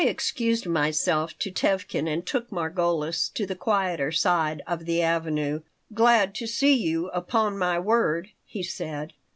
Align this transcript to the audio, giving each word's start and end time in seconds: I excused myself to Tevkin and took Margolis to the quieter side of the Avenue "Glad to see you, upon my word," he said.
I 0.01 0.05
excused 0.05 0.65
myself 0.65 1.37
to 1.37 1.51
Tevkin 1.51 2.11
and 2.11 2.25
took 2.25 2.49
Margolis 2.49 3.29
to 3.35 3.45
the 3.45 3.53
quieter 3.53 4.11
side 4.11 4.63
of 4.65 4.85
the 4.85 4.99
Avenue 5.03 5.61
"Glad 5.93 6.33
to 6.37 6.47
see 6.47 6.73
you, 6.73 7.09
upon 7.09 7.55
my 7.55 7.77
word," 7.77 8.29
he 8.43 8.63
said. 8.63 9.13